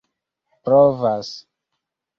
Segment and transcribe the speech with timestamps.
[0.69, 1.29] provas